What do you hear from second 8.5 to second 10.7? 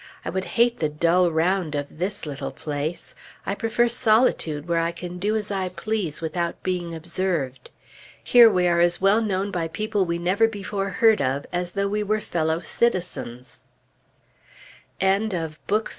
are as well known by people we never